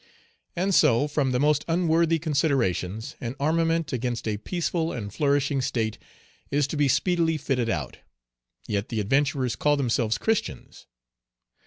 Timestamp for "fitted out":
7.37-7.99